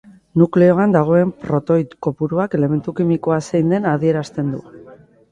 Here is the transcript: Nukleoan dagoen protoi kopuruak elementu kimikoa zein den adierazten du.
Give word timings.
Nukleoan 0.41 0.93
dagoen 0.93 1.33
protoi 1.41 1.77
kopuruak 2.07 2.55
elementu 2.59 2.93
kimikoa 2.99 3.37
zein 3.49 3.69
den 3.75 3.85
adierazten 3.91 4.49
du. 4.55 4.63